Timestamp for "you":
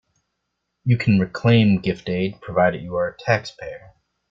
0.83-0.97, 2.81-2.95